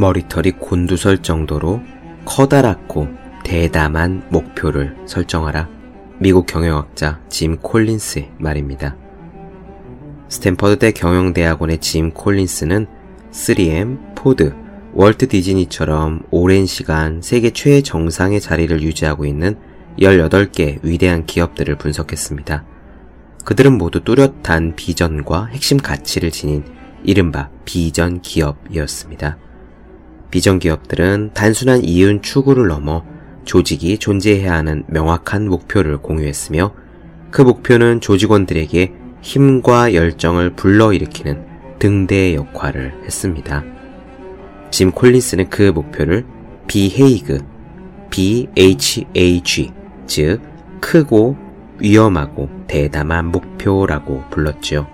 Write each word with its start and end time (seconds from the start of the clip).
머리털이 0.00 0.52
곤두설 0.52 1.18
정도로 1.18 1.82
커다랗고 2.24 3.08
대담한 3.44 4.22
목표를 4.30 4.96
설정하라. 5.06 5.68
미국 6.18 6.46
경영학자 6.46 7.20
짐 7.28 7.56
콜린스의 7.58 8.32
말입니다. 8.38 8.96
스탠퍼드대 10.28 10.92
경영대학원의 10.92 11.78
짐 11.78 12.12
콜린스는 12.12 12.86
3M, 13.30 14.16
포드, 14.16 14.54
월트 14.92 15.28
디즈니처럼 15.28 16.22
오랜 16.30 16.66
시간 16.66 17.22
세계 17.22 17.50
최정상의 17.50 18.40
자리를 18.40 18.82
유지하고 18.82 19.24
있는 19.24 19.56
18개 19.98 20.78
위대한 20.82 21.26
기업들을 21.26 21.76
분석했습니다. 21.76 22.64
그들은 23.44 23.78
모두 23.78 24.02
뚜렷한 24.02 24.76
비전과 24.76 25.46
핵심 25.46 25.78
가치를 25.78 26.30
지닌 26.30 26.64
이른바 27.02 27.50
비전 27.64 28.20
기업이었습니다. 28.20 29.38
비전 30.30 30.58
기업들은 30.58 31.30
단순한 31.34 31.84
이윤 31.84 32.22
추구를 32.22 32.68
넘어 32.68 33.04
조직이 33.44 33.98
존재해야 33.98 34.52
하는 34.52 34.84
명확한 34.86 35.48
목표를 35.48 35.98
공유했으며 35.98 36.72
그 37.30 37.42
목표는 37.42 38.00
조직원들에게 38.00 38.92
힘과 39.22 39.94
열정을 39.94 40.50
불러일으키는 40.50 41.44
등대의 41.78 42.36
역할을 42.36 43.02
했습니다. 43.04 43.64
짐 44.70 44.92
콜린스는 44.92 45.50
그 45.50 45.62
목표를 45.62 46.24
비헤이그, 46.68 47.44
BHAG, 48.10 49.72
즉 50.06 50.40
크고 50.80 51.36
위험하고 51.78 52.48
대담한 52.66 53.26
목표라고 53.26 54.22
불렀죠. 54.30 54.86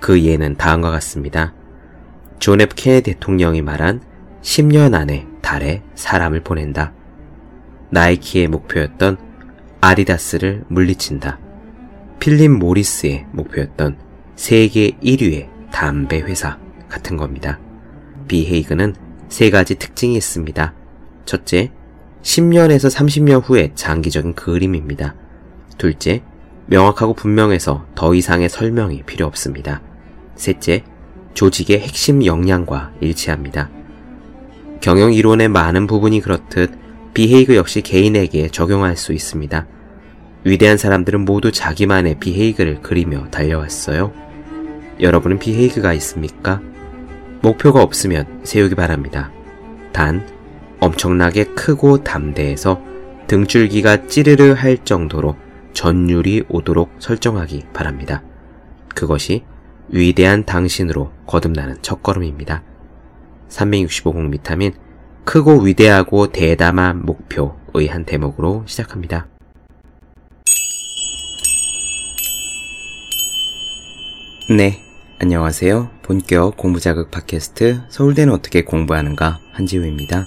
그 0.00 0.22
예는 0.22 0.56
다음과 0.56 0.90
같습니다. 0.90 1.52
존 2.38 2.60
F 2.60 2.74
케네디 2.74 3.14
대통령이 3.14 3.62
말한 3.62 4.00
10년 4.42 4.94
안에 4.94 5.26
달에 5.40 5.82
사람을 5.94 6.40
보낸다. 6.42 6.92
나이키의 7.90 8.48
목표였던 8.48 9.16
아디다스를 9.80 10.64
물리친다. 10.68 11.38
필립 12.18 12.50
모리스의 12.50 13.26
목표였던 13.32 13.98
세계 14.36 14.90
1위의 15.02 15.48
담배 15.70 16.20
회사 16.20 16.58
같은 16.88 17.16
겁니다. 17.16 17.58
BHAG는 18.28 18.94
세 19.28 19.50
가지 19.50 19.74
특징이 19.76 20.16
있습니다. 20.16 20.74
첫째, 21.24 21.72
10년에서 22.22 22.94
30년 22.94 23.42
후의 23.44 23.72
장기적인 23.74 24.34
그림입니다. 24.34 25.14
둘째, 25.78 26.22
명확하고 26.66 27.14
분명해서 27.14 27.86
더 27.94 28.14
이상의 28.14 28.48
설명이 28.48 29.02
필요 29.02 29.26
없습니다. 29.26 29.82
셋째, 30.36 30.84
조직의 31.34 31.80
핵심 31.80 32.24
역량과 32.24 32.92
일치합니다. 33.00 33.70
경영 34.82 35.14
이론의 35.14 35.48
많은 35.48 35.86
부분이 35.86 36.20
그렇듯 36.20 36.72
비헤이그 37.14 37.54
역시 37.54 37.82
개인에게 37.82 38.48
적용할 38.48 38.96
수 38.96 39.12
있습니다. 39.12 39.64
위대한 40.42 40.76
사람들은 40.76 41.24
모두 41.24 41.52
자기만의 41.52 42.18
비헤이그를 42.18 42.80
그리며 42.82 43.28
달려왔어요. 43.30 44.12
여러분은 44.98 45.38
비헤이그가 45.38 45.92
있습니까? 45.94 46.60
목표가 47.42 47.80
없으면 47.80 48.40
세우기 48.42 48.74
바랍니다. 48.74 49.30
단, 49.92 50.26
엄청나게 50.80 51.44
크고 51.54 52.02
담대해서 52.02 52.82
등줄기가 53.28 54.08
찌르르 54.08 54.52
할 54.52 54.78
정도로 54.78 55.36
전율이 55.74 56.46
오도록 56.48 56.90
설정하기 56.98 57.66
바랍니다. 57.72 58.24
그것이 58.96 59.44
위대한 59.90 60.44
당신으로 60.44 61.12
거듭나는 61.26 61.76
첫걸음입니다. 61.82 62.64
365공 63.52 64.30
비타민 64.30 64.72
크고 65.24 65.60
위대하고 65.60 66.32
대담한 66.32 67.04
목표의 67.04 67.86
한 67.88 68.04
대목으로 68.04 68.64
시작합니다. 68.66 69.28
네, 74.56 74.82
안녕하세요. 75.20 75.90
본격 76.02 76.56
공부자극 76.56 77.10
팟캐스트 77.10 77.82
서울대는 77.88 78.32
어떻게 78.32 78.64
공부하는가 78.64 79.38
한지우입니다. 79.52 80.26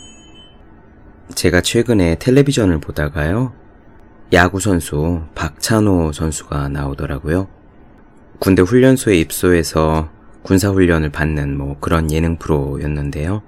제가 1.35 1.62
최근에 1.62 2.16
텔레비전을 2.19 2.80
보다가요. 2.80 3.53
야구 4.34 4.59
선수 4.59 5.22
박찬호 5.35 6.14
선수가 6.14 6.69
나오더라고요. 6.69 7.47
군대 8.40 8.62
훈련소에 8.62 9.18
입소해서 9.18 10.09
군사훈련을 10.46 11.10
받는 11.10 11.58
뭐 11.58 11.76
그런 11.80 12.12
예능 12.12 12.38
프로였는데요. 12.38 13.42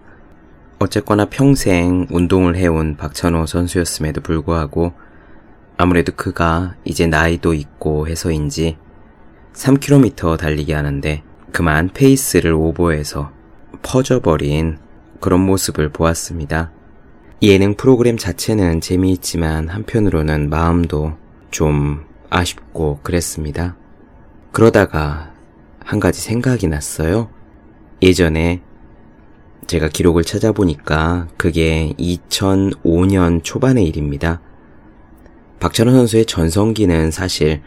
어쨌거나 0.79 1.25
평생 1.25 2.07
운동을 2.09 2.55
해온 2.55 2.97
박찬호 2.97 3.45
선수였음에도 3.45 4.21
불구하고 4.21 4.93
아무래도 5.77 6.11
그가 6.15 6.75
이제 6.83 7.07
나이도 7.07 7.53
있고 7.53 8.07
해서인지 8.07 8.77
3km 9.53 10.37
달리기 10.37 10.73
하는데 10.73 11.23
그만 11.51 11.89
페이스를 11.93 12.53
오버해서 12.53 13.31
퍼져버린 13.83 14.77
그런 15.19 15.39
모습을 15.41 15.89
보았습니다. 15.89 16.71
예능 17.43 17.75
프로그램 17.75 18.17
자체는 18.17 18.81
재미있지만 18.81 19.69
한편으로는 19.69 20.49
마음도 20.49 21.13
좀 21.51 22.05
아쉽고 22.29 22.99
그랬습니다. 23.03 23.75
그러다가 24.51 25.26
한 25.87 26.01
가지 26.01 26.19
생각이 26.19 26.67
났어요. 26.67 27.29
예전에 28.01 28.61
제가 29.67 29.87
기록을 29.87 30.23
찾아보니까 30.23 31.29
그게 31.37 31.93
2005년 31.97 33.41
초반의 33.41 33.85
일입니다. 33.85 34.41
박찬호 35.61 35.93
선수의 35.93 36.25
전성기는 36.25 37.11
사실 37.11 37.61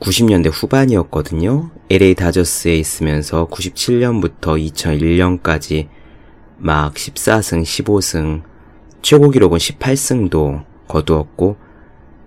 90년대 0.00 0.50
후반이었거든요. 0.50 1.72
LA 1.90 2.14
다저스에 2.14 2.74
있으면서 2.78 3.48
97년부터 3.48 4.58
2001년까지 4.72 5.88
막 6.56 6.94
14승, 6.94 7.62
15승, 7.64 8.42
최고 9.02 9.28
기록은 9.28 9.58
18승도 9.58 10.64
거두었고, 10.88 11.56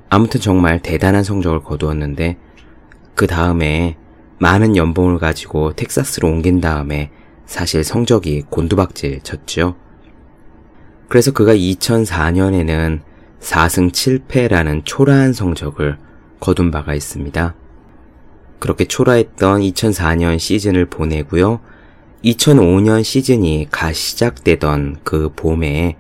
아무튼 0.10 0.40
정말 0.40 0.84
대단한 0.84 1.24
성적을 1.24 1.64
거두었는데, 1.64 2.38
그 3.16 3.26
다음에 3.26 3.98
많은 4.40 4.76
연봉을 4.76 5.18
가지고 5.20 5.74
텍사스로 5.74 6.28
옮긴 6.28 6.62
다음에 6.62 7.12
사실 7.46 7.84
성적이 7.84 8.44
곤두박질 8.50 9.22
쳤죠. 9.22 9.76
그래서 11.08 11.32
그가 11.32 11.56
2004년에는 11.56 13.00
4승 13.40 13.92
7패라는 13.92 14.82
초라한 14.84 15.34
성적을 15.34 15.98
거둔 16.40 16.72
바가 16.72 16.94
있습니다. 16.94 17.56
그렇게 18.60 18.86
초라했던 18.86 19.62
2004년 19.62 20.40
시즌을 20.40 20.88
보내고요. 20.88 21.62
2005년 22.24 23.04
시즌이 23.04 23.68
가 23.72 23.94
시작되던 23.94 24.98
그 25.04 25.32
봄에 25.36 25.96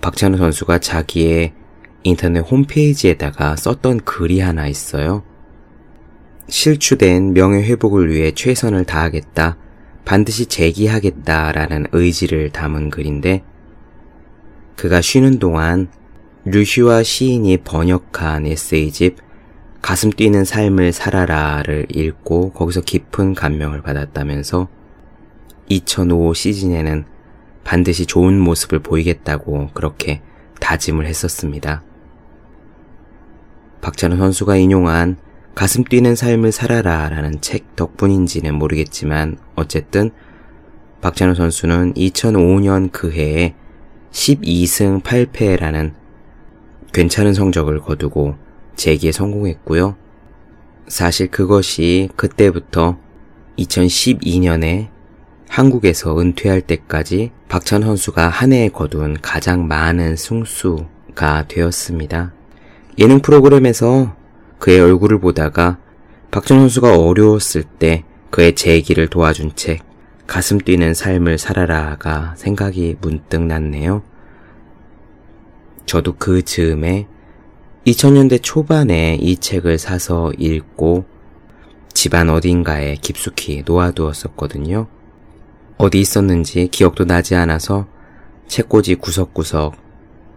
박찬호 0.00 0.36
선수가 0.36 0.80
자기의 0.80 1.54
인터넷 2.02 2.40
홈페이지에다가 2.40 3.54
썼던 3.56 4.00
글이 4.00 4.40
하나 4.40 4.66
있어요. 4.66 5.22
실추된 6.48 7.34
명예회복을 7.34 8.10
위해 8.10 8.32
최선을 8.32 8.84
다하겠다. 8.84 9.56
반드시 10.04 10.46
재기하겠다라는 10.46 11.86
의지를 11.92 12.50
담은 12.50 12.90
글인데 12.90 13.44
그가 14.76 15.00
쉬는 15.00 15.38
동안 15.38 15.88
류시와 16.44 17.02
시인이 17.04 17.58
번역한 17.58 18.46
에세이집 18.46 19.16
가슴 19.80 20.10
뛰는 20.10 20.44
삶을 20.44 20.92
살아라를 20.92 21.86
읽고 21.90 22.52
거기서 22.52 22.80
깊은 22.82 23.34
감명을 23.34 23.82
받았다면서 23.82 24.68
2005 25.68 26.34
시즌에는 26.34 27.04
반드시 27.64 28.06
좋은 28.06 28.38
모습을 28.38 28.80
보이겠다고 28.80 29.70
그렇게 29.72 30.20
다짐을 30.60 31.06
했었습니다. 31.06 31.82
박찬호 33.80 34.16
선수가 34.16 34.56
인용한 34.56 35.16
가슴 35.54 35.84
뛰는 35.84 36.16
삶을 36.16 36.50
살아라 36.50 37.08
라는 37.10 37.40
책 37.40 37.76
덕분인지는 37.76 38.54
모르겠지만 38.54 39.36
어쨌든 39.54 40.10
박찬호 41.02 41.34
선수는 41.34 41.94
2005년 41.94 42.90
그 42.92 43.10
해에 43.12 43.54
12승 44.12 45.02
8패라는 45.02 45.92
괜찮은 46.92 47.34
성적을 47.34 47.80
거두고 47.80 48.36
재기에 48.76 49.12
성공했고요. 49.12 49.96
사실 50.88 51.28
그것이 51.30 52.08
그때부터 52.16 52.98
2012년에 53.58 54.88
한국에서 55.48 56.18
은퇴할 56.18 56.62
때까지 56.62 57.30
박찬호 57.48 57.86
선수가 57.86 58.28
한 58.28 58.52
해에 58.52 58.68
거둔 58.68 59.18
가장 59.20 59.68
많은 59.68 60.16
승수가 60.16 61.48
되었습니다. 61.48 62.32
예능 62.98 63.20
프로그램에서 63.20 64.14
그의 64.62 64.78
얼굴을 64.78 65.18
보다가 65.18 65.78
박준 66.30 66.60
선수가 66.60 66.96
어려웠을 66.96 67.64
때 67.64 68.04
그의 68.30 68.54
재기를 68.54 69.08
도와준 69.08 69.56
책 69.56 69.82
가슴 70.28 70.58
뛰는 70.58 70.94
삶을 70.94 71.38
살아라가 71.38 72.34
생각이 72.36 72.96
문득 73.00 73.42
났네요. 73.42 74.04
저도 75.84 76.14
그 76.16 76.42
즈음에 76.42 77.08
2000년대 77.88 78.40
초반에 78.40 79.18
이 79.20 79.36
책을 79.36 79.78
사서 79.78 80.30
읽고 80.38 81.06
집안 81.92 82.30
어딘가에 82.30 82.94
깊숙이 83.02 83.64
놓아두었었거든요. 83.66 84.86
어디 85.76 85.98
있었는지 85.98 86.68
기억도 86.68 87.04
나지 87.04 87.34
않아서 87.34 87.88
책꽂이 88.46 88.94
구석구석, 88.94 89.74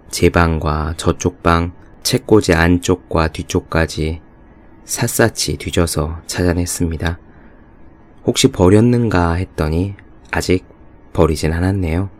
제 0.10 0.30
방과 0.30 0.96
저쪽 0.98 1.44
방, 1.44 1.74
책꽂이 2.06 2.54
안쪽과 2.54 3.30
뒤쪽까지 3.30 4.22
샅샅이 4.84 5.58
뒤져서 5.58 6.22
찾아냈습니다. 6.28 7.18
혹시 8.28 8.52
버렸는가 8.52 9.34
했더니 9.34 9.96
아직 10.30 10.68
버리진 11.14 11.52
않았네요. 11.52 12.12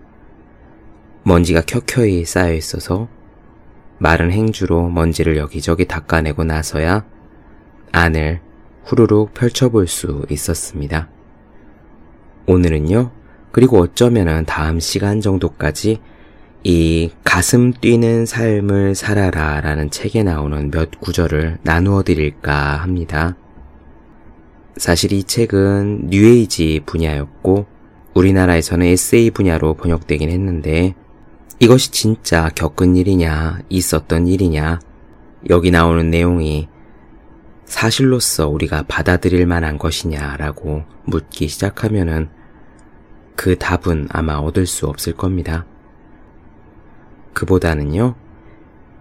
먼지가 1.22 1.62
켜켜이 1.62 2.26
쌓여 2.26 2.54
있어서 2.54 3.08
마른 4.00 4.32
행주로 4.32 4.90
먼지를 4.90 5.38
여기저기 5.38 5.86
닦아내고 5.86 6.46
나서야 6.46 7.06
안을 7.92 8.42
후루룩 8.86 9.36
펼쳐볼 9.36 9.86
수 9.86 10.26
있었습니다. 10.32 11.10
오늘은요, 12.48 13.12
그리고 13.52 13.82
어쩌면은 13.82 14.46
다음 14.46 14.80
시간 14.80 15.22
정도까지 15.22 16.02
이 16.68 17.12
가슴 17.24 17.74
뛰는 17.74 18.26
삶을 18.26 18.96
살아라 18.96 19.62
라는 19.62 19.92
책에 19.92 20.24
나오는 20.24 20.72
몇 20.72 21.00
구절을 21.00 21.60
나누어 21.62 22.02
드릴까 22.02 22.78
합니다. 22.78 23.38
사실 24.76 25.14
이 25.14 25.24
책은 25.24 26.08
뉴에이지 26.10 26.82
분야였고 26.88 27.68
우리나라에서는 28.16 28.84
에세이 28.84 29.30
분야로 29.30 29.76
번역되긴 29.76 30.32
했는데 30.32 30.96
이것이 31.60 31.92
진짜 31.92 32.50
겪은 32.50 32.96
일이냐, 32.96 33.60
있었던 33.70 34.26
일이냐, 34.26 34.80
여기 35.52 35.70
나오는 35.70 36.10
내용이 36.10 36.68
사실로서 37.66 38.50
우리가 38.50 38.86
받아들일 38.88 39.46
만한 39.46 39.78
것이냐라고 39.78 40.82
묻기 41.04 41.48
시작하면은 41.48 42.30
그 43.36 43.56
답은 43.56 44.08
아마 44.10 44.38
얻을 44.38 44.66
수 44.66 44.88
없을 44.88 45.14
겁니다. 45.14 45.68
그보다는요, 47.36 48.16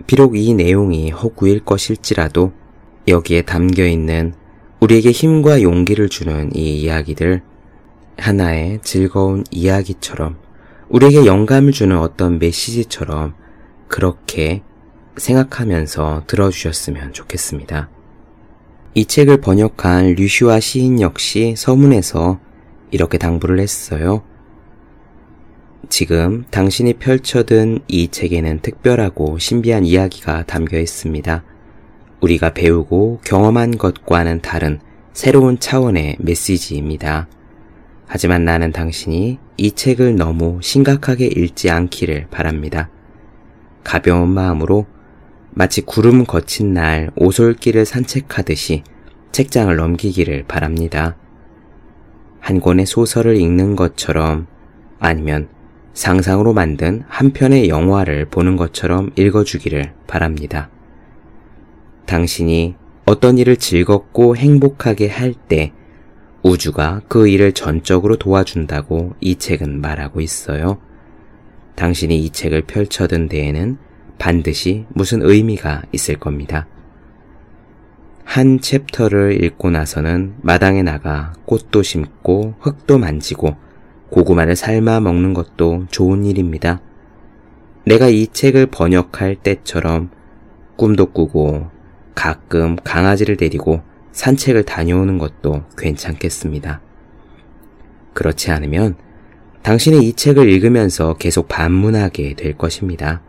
비록 0.07 0.37
이 0.37 0.53
내용이 0.53 1.11
허구일 1.11 1.65
것일지라도 1.65 2.53
여기에 3.09 3.43
담겨 3.43 3.87
있는 3.87 4.35
우리에게 4.81 5.11
힘과 5.11 5.63
용기를 5.63 6.11
주는 6.11 6.55
이 6.55 6.83
이야기들 6.83 7.41
하나의 8.19 8.81
즐거운 8.83 9.45
이야기처럼 9.51 10.37
우리에게 10.91 11.25
영감을 11.25 11.73
주는 11.73 11.99
어떤 11.99 12.39
메시지처럼 12.39 13.35
그렇게 13.89 14.63
생각하면서 15.17 16.25
들어주셨으면 16.27 17.13
좋겠습니다. 17.13 17.89
이 18.95 19.07
책을 19.07 19.41
번역한 19.41 20.15
류슈아 20.15 20.61
시인 20.61 21.01
역시 21.01 21.55
서문에서 21.57 22.39
이렇게 22.91 23.19
당부를 23.19 23.59
했어요. 23.59 24.23
지금 25.89 26.45
당신이 26.51 26.95
펼쳐든 26.95 27.81
이 27.89 28.09
책에는 28.09 28.61
특별하고 28.61 29.39
신비한 29.39 29.85
이야기가 29.85 30.45
담겨 30.45 30.79
있습니다. 30.79 31.43
우리가 32.21 32.55
배우고 32.55 33.21
경험한 33.25 33.79
것과는 33.79 34.41
다른 34.41 34.81
새로운 35.13 35.59
차원의 35.59 36.17
메시지입니다. 36.19 37.29
하지만 38.07 38.45
나는 38.45 38.73
당신이 38.73 39.39
이 39.57 39.71
책을 39.73 40.17
너무 40.17 40.59
심각하게 40.63 41.27
읽지 41.27 41.71
않기를 41.71 42.27
바랍니다. 42.31 42.91
가벼운 43.83 44.31
마음으로 44.31 44.87
마치 45.51 45.81
구름 45.83 46.25
거친 46.25 46.75
날 46.75 47.11
오솔길을 47.17 47.85
산책하듯이 47.85 48.83
책장을 49.33 49.75
넘기기를 49.75 50.45
바랍니다. 50.47 51.17
한 52.41 52.61
권의 52.61 52.87
소설을 52.87 53.37
읽는 53.37 53.77
것처럼 53.77 54.47
아니면 54.99 55.49
상상으로 55.95 56.53
만든 56.53 57.05
한 57.09 57.33
편의 57.33 57.69
영화를 57.69 58.27
보는 58.27 58.57
것처럼 58.57 59.11
읽어주기를 59.17 59.95
바랍니다. 60.07 60.69
당신이 62.07 62.75
어떤 63.07 63.39
일을 63.39 63.57
즐겁고 63.57 64.37
행복하게 64.37 65.09
할 65.09 65.35
때 65.49 65.73
우주가 66.43 67.01
그 67.09 67.27
일을 67.27 67.53
전적으로 67.53 68.17
도와준다고 68.17 69.15
이 69.21 69.37
책은 69.37 69.81
말하고 69.81 70.21
있어요. 70.21 70.79
당신이 71.75 72.19
이 72.23 72.31
책을 72.31 72.63
펼쳐든 72.63 73.29
데에는 73.29 73.79
반드시 74.19 74.85
무슨 74.91 75.23
의미가 75.23 75.83
있을 75.93 76.17
겁니다. 76.17 76.67
한 78.25 78.61
챕터를 78.61 79.43
읽고 79.43 79.71
나서는 79.71 80.35
마당에 80.43 80.83
나가 80.83 81.33
꽃도 81.47 81.83
심고 81.83 82.57
흙도 82.61 82.99
만지고 82.99 83.57
고구마를 84.15 84.55
삶아 84.55 85.01
먹는 85.01 85.35
것도 85.35 85.87
좋은 85.91 86.25
일입니다. 86.25 86.81
내가 87.85 88.07
이 88.07 88.29
책을 88.29 88.67
번역할 88.67 89.35
때처럼 89.35 90.09
꿈도 90.77 91.07
꾸고 91.07 91.67
가끔 92.15 92.77
강아지를 92.77 93.37
데리고 93.37 93.83
산책을 94.13 94.67
다녀오는 94.67 95.19
것도 95.19 95.65
괜찮겠습니다. 95.77 96.81
그렇지 98.13 98.53
않으면 98.53 98.95
당신의 99.63 100.07
이 100.07 100.13
책을 100.13 100.49
읽으면서 100.49 101.15
계속 101.15 101.49
반문하게 101.49 102.35
될 102.35 102.57
것입니다. 102.57 103.21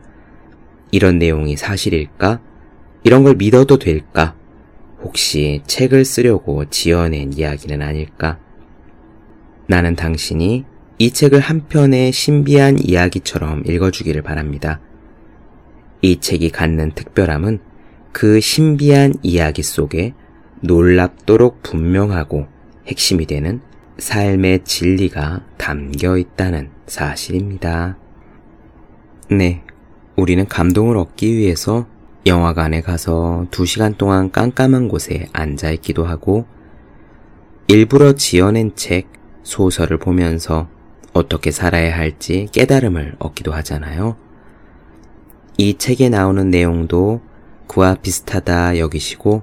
이런 0.91 1.17
내용이 1.17 1.57
사실일까? 1.57 2.41
이런 3.03 3.23
걸 3.23 3.33
믿어도 3.33 3.79
될까? 3.79 4.35
혹시 5.01 5.63
책을 5.65 6.05
쓰려고 6.05 6.65
지어낸 6.69 7.33
이야기는 7.33 7.81
아닐까? 7.81 8.37
나는 9.67 9.95
당신이 9.95 10.74
이 10.97 11.11
책을 11.11 11.41
한 11.41 11.67
편의 11.67 12.13
신비한 12.13 12.77
이야기처럼 12.79 13.63
읽어주기를 13.65 14.21
바랍니다. 14.21 14.79
이 16.01 16.19
책이 16.19 16.51
갖는 16.51 16.91
특별함은 16.91 17.59
그 18.13 18.39
신비한 18.39 19.15
이야기 19.21 19.61
속에 19.61 20.13
놀랍도록 20.61 21.63
분명하고 21.63 22.47
핵심이 22.87 23.25
되는 23.25 23.59
삶의 23.97 24.63
진리가 24.63 25.45
담겨 25.57 26.17
있다는 26.17 26.69
사실입니다. 26.87 27.97
네. 29.29 29.63
우리는 30.15 30.47
감동을 30.47 30.97
얻기 30.97 31.35
위해서 31.35 31.87
영화관에 32.25 32.79
가서 32.81 33.47
두 33.51 33.65
시간 33.65 33.95
동안 33.95 34.31
깜깜한 34.31 34.87
곳에 34.87 35.27
앉아 35.33 35.71
있기도 35.71 36.05
하고 36.05 36.45
일부러 37.67 38.13
지어낸 38.13 38.75
책, 38.75 39.09
소설을 39.43 39.97
보면서 39.97 40.69
어떻게 41.15 41.49
살아야 41.49 41.97
할지 41.97 42.49
깨달음을 42.51 43.15
얻기도 43.19 43.53
하잖아요. 43.53 44.17
이 45.57 45.77
책에 45.77 46.09
나오는 46.09 46.49
내용도 46.49 47.21
그와 47.67 47.95
비슷하다 47.95 48.77
여기시고 48.79 49.41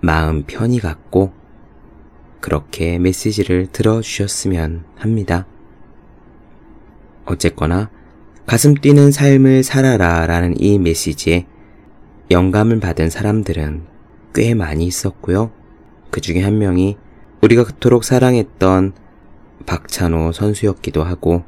마음 0.00 0.44
편히 0.44 0.78
갖고 0.78 1.32
그렇게 2.40 3.00
메시지를 3.00 3.66
들어주셨으면 3.72 4.84
합니다. 4.94 5.46
어쨌거나 7.24 7.90
가슴 8.46 8.74
뛰는 8.74 9.10
삶을 9.10 9.64
살아라 9.64 10.24
라는 10.28 10.54
이 10.56 10.78
메시지에 10.78 11.46
영감을 12.30 12.78
받은 12.78 13.10
사람들은 13.10 13.82
꽤 14.36 14.54
많이 14.54 14.86
있었고요. 14.86 15.50
그 16.12 16.20
중에 16.20 16.42
한 16.42 16.58
명이 16.58 16.96
우리가 17.40 17.64
그토록 17.64 18.04
사랑했던 18.04 19.01
박찬호 19.62 20.32
선수였기도 20.32 21.02
하고 21.02 21.44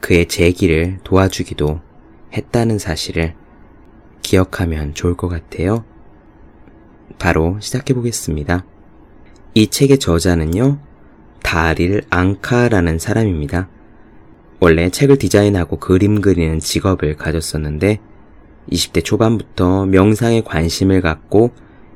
그의 0.00 0.26
재기를 0.26 0.98
도와주기도 1.04 1.80
했다는 2.32 2.78
사실을 2.78 3.34
기억하면 4.22 4.94
좋을 4.94 5.16
것 5.16 5.28
같아요. 5.28 5.84
바로 7.18 7.58
시작해 7.60 7.94
보겠습니다. 7.94 8.64
이 9.54 9.66
책의 9.68 9.98
저자는요, 9.98 10.78
다릴 11.42 12.02
앙카라는 12.10 12.98
사람입니다. 12.98 13.68
원래 14.60 14.90
책을 14.90 15.18
디자인하고 15.18 15.78
그림 15.78 16.20
그리는 16.20 16.58
직업을 16.58 17.16
가졌었는데 17.16 18.00
20대 18.70 19.04
초반부터 19.04 19.86
명상에 19.86 20.42
관심을 20.42 21.00
갖고 21.00 21.52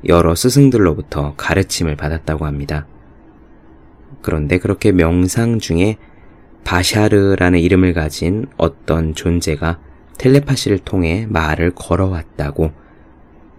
여러 0.07 0.35
스승들로부터 0.35 1.35
가르침을 1.37 1.95
받았다고 1.95 2.45
합니다. 2.45 2.87
그런데 4.23 4.57
그렇게 4.57 4.91
명상 4.91 5.59
중에 5.59 5.97
바샤르라는 6.63 7.59
이름을 7.59 7.93
가진 7.93 8.47
어떤 8.57 9.13
존재가 9.13 9.79
텔레파시를 10.17 10.79
통해 10.79 11.27
말을 11.29 11.71
걸어왔다고 11.75 12.71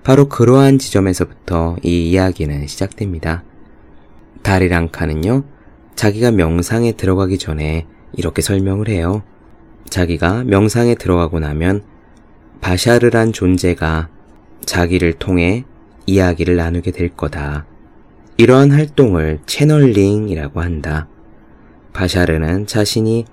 바로 0.02 0.28
그러한 0.28 0.78
지점에서부터 0.78 1.76
이 1.82 2.10
이야기는 2.10 2.66
시작됩니다. 2.66 3.44
다리랑카는요, 4.42 5.44
자기가 5.94 6.30
명상에 6.30 6.92
들어가기 6.92 7.38
전에 7.38 7.86
이렇게 8.12 8.42
설명을 8.42 8.88
해요. 8.88 9.22
자기가 9.88 10.44
명상에 10.44 10.94
들어가고 10.94 11.40
나면 11.40 11.84
바샤르란 12.60 13.32
존재가 13.32 14.08
자기를 14.64 15.14
통해 15.14 15.64
이야기를 16.06 16.56
나누게 16.56 16.90
될 16.90 17.08
거다. 17.10 17.66
이러한 18.36 18.72
활동을 18.72 19.38
채널링이라고 19.46 20.60
한다. 20.60 21.08
바샤르는 21.92 22.66
자신이 22.66 23.26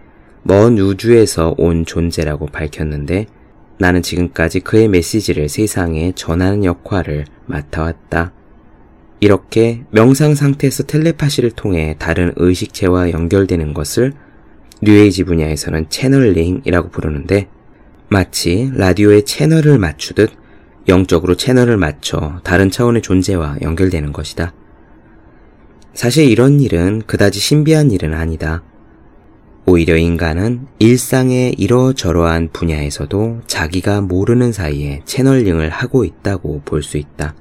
먼 0.43 0.77
우주에서 0.77 1.55
온 1.57 1.85
존재라고 1.85 2.45
밝혔는데 2.47 3.25
나는 3.79 4.03
지금까지 4.03 4.59
그의 4.59 4.87
메시지를 4.87 5.49
세상에 5.49 6.11
전하는 6.13 6.63
역할을 6.63 7.25
맡아왔다. 7.47 8.31
이렇게 9.19 9.83
명상 9.89 10.35
상태에서 10.35 10.83
텔레파시를 10.83 11.51
통해 11.51 11.95
다른 11.97 12.31
의식체와 12.35 13.09
연결되는 13.11 13.73
것을 13.73 14.13
뉴에이지 14.83 15.23
분야에서는 15.23 15.89
채널링이라고 15.89 16.89
부르는데 16.89 17.47
마치 18.07 18.71
라디오의 18.75 19.25
채널을 19.25 19.79
맞추듯 19.79 20.31
영적으로 20.87 21.35
채널을 21.35 21.77
맞춰 21.77 22.39
다른 22.43 22.69
차원의 22.69 23.01
존재와 23.01 23.57
연결되는 23.61 24.11
것이다. 24.11 24.53
사실 25.93 26.29
이런 26.29 26.59
일은 26.61 27.01
그다지 27.05 27.39
신비한 27.39 27.91
일은 27.91 28.13
아니다. 28.13 28.63
오히려 29.65 29.97
인간은 29.97 30.67
일상의 30.79 31.53
이러저러한 31.57 32.49
분야에서도 32.51 33.41
자기가 33.45 34.01
모르는 34.01 34.51
사이에 34.51 35.01
채널링을 35.05 35.69
하고 35.69 36.03
있다고 36.03 36.61
볼 36.65 36.81
수 36.81 36.97
있다. 36.97 37.35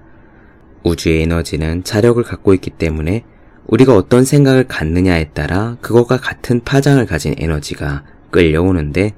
우주의 0.83 1.23
에너지는 1.23 1.85
자력을 1.85 2.23
갖고 2.23 2.55
있기 2.55 2.71
때문에 2.71 3.25
우리가 3.67 3.95
어떤 3.95 4.25
생각을 4.25 4.65
갖느냐에 4.65 5.31
따라 5.31 5.77
그것과 5.81 6.17
같은 6.17 6.61
파장을 6.65 7.05
가진 7.07 7.35
에너지가 7.39 8.05
끌려오는데 8.31 9.15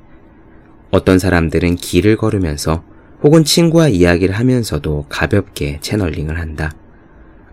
어떤 0.90 1.18
사람들은 1.18 1.76
길을 1.76 2.16
걸으면서 2.16 2.84
혹은 3.22 3.44
친구와 3.44 3.88
이야기를 3.88 4.34
하면서도 4.34 5.06
가볍게 5.08 5.78
채널링을 5.80 6.38
한다. 6.38 6.72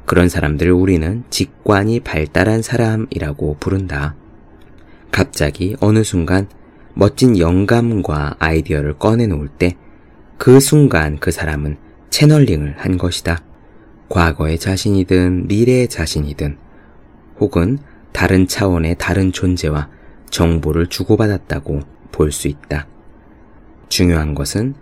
그런 0.10 0.28
사람들을 0.28 0.72
우리는 0.72 1.24
직관이 1.30 2.00
발달한 2.00 2.64
사람이라고 2.64 3.58
부른다. 3.60 4.16
갑자기 5.12 5.76
어느 5.80 6.04
순간 6.04 6.48
멋진 6.96 7.38
영감과 7.38 8.36
아이디어를 8.40 8.98
꺼내놓을 8.98 9.50
때 9.50 9.78
그 10.40 10.62
순간 10.62 11.20
그 11.20 11.32
사람은 11.32 11.76
채널링을 12.10 12.76
한 12.78 12.98
것이다. 12.98 13.44
과거의 14.08 14.58
자신이든 14.58 15.48
미래의 15.48 15.90
자신이든 15.90 16.58
혹은 17.42 17.78
다른 18.14 18.48
차원의 18.48 18.96
다른 18.98 19.34
존재와 19.34 19.90
정보를 20.30 20.88
주고받았다고 20.88 21.82
볼 22.14 22.32
수 22.32 22.48
있다. 22.48 22.88
중요한 23.90 24.34
것은 24.34 24.76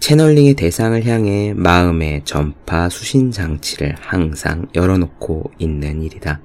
채널링의 0.00 0.54
대상을 0.54 1.04
향해 1.06 1.52
마음의 1.56 2.22
전파 2.24 2.88
수신 2.88 3.30
장치를 3.30 3.96
항상 4.00 4.66
열어놓고 4.74 5.50
있는 5.58 6.02
일이다. 6.02 6.40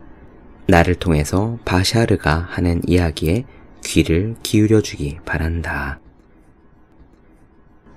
나를 0.67 0.95
통해서 0.95 1.59
바샤르가 1.63 2.47
하는 2.49 2.81
이야기에 2.87 3.45
귀를 3.83 4.35
기울여주기 4.43 5.19
바란다. 5.25 5.99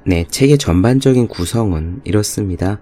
네, 0.05 0.25
책의 0.29 0.59
전반적인 0.59 1.27
구성은 1.29 2.03
이렇습니다. 2.05 2.81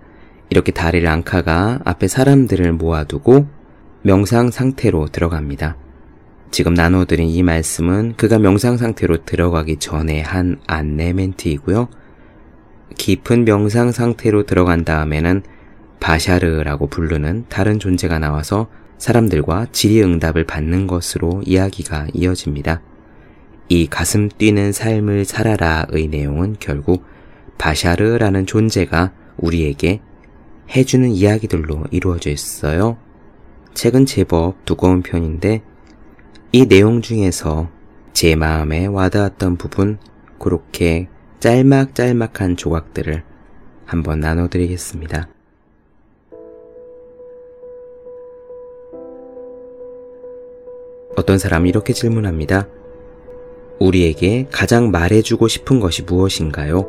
이렇게 0.50 0.72
다리를 0.72 1.06
앙카가 1.08 1.80
앞에 1.84 2.08
사람들을 2.08 2.72
모아두고 2.72 3.46
명상 4.02 4.50
상태로 4.50 5.08
들어갑니다. 5.08 5.76
지금 6.50 6.74
나눠드린 6.74 7.28
이 7.28 7.42
말씀은 7.42 8.14
그가 8.16 8.38
명상 8.38 8.76
상태로 8.76 9.24
들어가기 9.24 9.78
전에 9.78 10.20
한 10.20 10.60
안내 10.66 11.12
멘트이고요. 11.12 11.88
깊은 12.96 13.44
명상 13.44 13.92
상태로 13.92 14.44
들어간 14.46 14.84
다음에는 14.84 15.42
바샤르라고 16.00 16.88
부르는 16.88 17.46
다른 17.48 17.78
존재가 17.78 18.18
나와서 18.18 18.68
사람들과 18.98 19.66
질의응답을 19.72 20.44
받는 20.44 20.86
것으로 20.86 21.42
이야기가 21.44 22.08
이어집니다. 22.12 22.82
이 23.68 23.86
가슴 23.86 24.28
뛰는 24.28 24.72
삶을 24.72 25.24
살아라의 25.24 26.08
내용은 26.08 26.56
결국 26.60 27.04
바샤르라는 27.58 28.46
존재가 28.46 29.12
우리에게 29.38 30.00
해주는 30.74 31.08
이야기들로 31.10 31.84
이루어져 31.90 32.30
있어요. 32.30 32.98
책은 33.74 34.06
제법 34.06 34.64
두꺼운 34.64 35.02
편인데 35.02 35.62
이 36.52 36.66
내용 36.66 37.02
중에서 37.02 37.68
제 38.12 38.36
마음에 38.36 38.86
와닿았던 38.86 39.56
부분 39.56 39.98
그렇게 40.38 41.08
짤막짤막한 41.44 42.56
조각들을 42.56 43.22
한번 43.84 44.18
나눠드리겠습니다. 44.18 45.28
어떤 51.16 51.36
사람이 51.36 51.68
이렇게 51.68 51.92
질문합니다. 51.92 52.66
우리에게 53.78 54.46
가장 54.50 54.90
말해주고 54.90 55.48
싶은 55.48 55.80
것이 55.80 56.04
무엇인가요? 56.04 56.88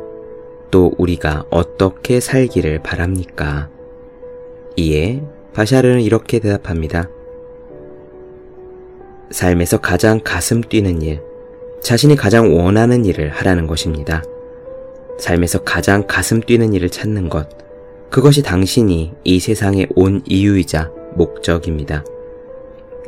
또 0.70 0.94
우리가 0.96 1.44
어떻게 1.50 2.18
살기를 2.18 2.82
바랍니까? 2.82 3.68
이에 4.76 5.22
바샤르는 5.52 6.00
이렇게 6.00 6.38
대답합니다. 6.38 7.10
삶에서 9.30 9.82
가장 9.82 10.18
가슴 10.24 10.62
뛰는 10.62 11.02
일, 11.02 11.20
자신이 11.82 12.16
가장 12.16 12.56
원하는 12.56 13.04
일을 13.04 13.28
하라는 13.28 13.66
것입니다. 13.66 14.22
삶에서 15.18 15.62
가장 15.62 16.06
가슴 16.06 16.40
뛰는 16.40 16.72
일을 16.72 16.90
찾는 16.90 17.28
것, 17.28 17.48
그것이 18.10 18.42
당신이 18.42 19.12
이 19.24 19.40
세상에 19.40 19.86
온 19.94 20.22
이유이자 20.26 20.90
목적입니다. 21.14 22.04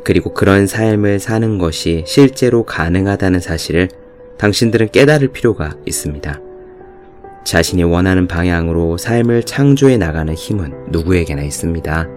그리고 0.03 0.33
그런 0.33 0.67
삶을 0.67 1.19
사는 1.19 1.57
것이 1.57 2.03
실제로 2.05 2.63
가능하다는 2.63 3.39
사실을 3.39 3.89
당신들은 4.37 4.89
깨달을 4.89 5.29
필요가 5.29 5.75
있습니다. 5.85 6.39
자신이 7.43 7.83
원하는 7.83 8.27
방향으로 8.27 8.97
삶을 8.97 9.43
창조해 9.43 9.97
나가는 9.97 10.33
힘은 10.33 10.91
누구에게나 10.91 11.41
있습니다. 11.41 12.07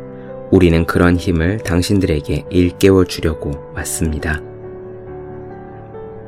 우리는 0.50 0.84
그런 0.84 1.16
힘을 1.16 1.58
당신들에게 1.58 2.44
일깨워 2.50 3.06
주려고 3.06 3.52
왔습니다. 3.74 4.42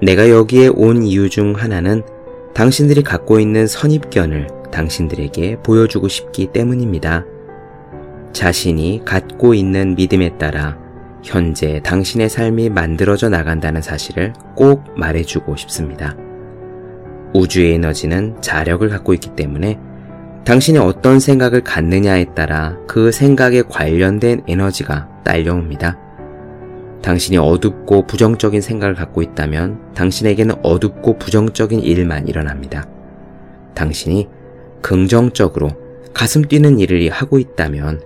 내가 0.03 0.31
여기에 0.31 0.69
온 0.75 1.03
이유 1.03 1.29
중 1.29 1.55
하나는 1.55 2.03
당신들이 2.55 3.03
갖고 3.03 3.41
있는 3.41 3.67
선입견을 3.67 4.47
당신들에게 4.71 5.59
보여주고 5.63 6.07
싶기 6.07 6.47
때문입니다. 6.53 7.25
자신이 8.33 9.03
갖고 9.05 9.55
있는 9.55 9.97
믿음에 9.97 10.39
따라 10.39 10.79
현재 11.25 11.81
당신의 11.83 12.29
삶이 12.29 12.69
만들어져 12.71 13.29
나간다는 13.29 13.83
사실을 13.83 14.33
꼭 14.55 14.85
말해주고 14.97 15.57
싶습니다. 15.57 16.17
우주의 17.33 17.75
에너지는 17.75 18.41
자력을 18.41 18.89
갖고 18.89 19.15
있기 19.15 19.31
때문에 19.35 19.79
당신이 20.45 20.79
어떤 20.79 21.19
생각을 21.19 21.63
갖느냐에 21.63 22.27
따라 22.35 22.77
그 22.87 23.11
생각에 23.11 23.63
관련된 23.63 24.43
에너지가 24.47 25.09
딸려옵니다. 25.25 26.04
당신이 27.05 27.37
어둡고 27.37 28.07
부정적인 28.07 28.63
생각을 28.63 28.95
갖고 28.95 29.21
있다면 29.21 29.93
당신에게는 29.93 30.55
어둡고 30.63 31.19
부정적인 31.19 31.81
일만 31.81 32.29
일어납니다. 32.29 32.89
당신이 33.75 34.27
긍정적으로 34.81 35.69
가슴 36.15 36.41
뛰는 36.41 36.79
일을 36.79 37.11
하고 37.11 37.39
있다면 37.39 38.01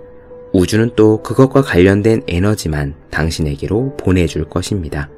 우주는 0.51 0.91
또 0.97 1.23
그것과 1.23 1.61
관련된 1.61 2.23
에너지만 2.27 2.95
당신에게로 3.09 3.95
보내줄 3.95 4.49
것입니다. 4.49 5.09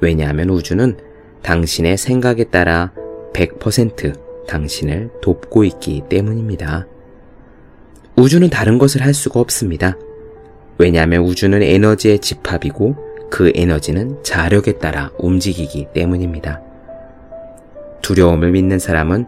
왜냐하면 0.00 0.48
우주는 0.48 0.96
당신의 1.42 1.98
생각에 1.98 2.44
따라 2.44 2.94
100% 3.34 4.46
당신을 4.46 5.10
돕고 5.20 5.64
있기 5.64 6.04
때문입니다. 6.08 6.86
우주는 8.16 8.48
다른 8.48 8.78
것을 8.78 9.04
할 9.04 9.12
수가 9.12 9.38
없습니다. 9.40 9.98
왜냐하면 10.78 11.22
우주는 11.22 11.60
에너지의 11.62 12.18
집합이고 12.18 12.96
그 13.30 13.52
에너지는 13.54 14.22
자력에 14.22 14.78
따라 14.78 15.10
움직이기 15.18 15.88
때문입니다. 15.92 16.60
두려움을 18.02 18.52
믿는 18.52 18.78
사람은 18.78 19.26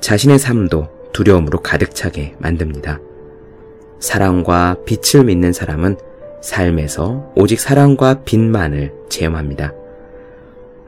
자신의 0.00 0.38
삶도 0.38 0.88
두려움으로 1.12 1.60
가득 1.60 1.94
차게 1.94 2.36
만듭니다. 2.38 3.00
사랑과 4.00 4.76
빛을 4.84 5.24
믿는 5.24 5.52
사람은 5.52 5.96
삶에서 6.42 7.32
오직 7.34 7.60
사랑과 7.60 8.22
빛만을 8.24 8.92
체험합니다. 9.08 9.72